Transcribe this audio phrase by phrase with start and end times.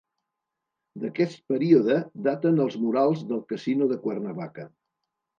[1.01, 1.97] D'aquest període
[2.27, 4.65] daten els murals del Casino de Cuernavaca.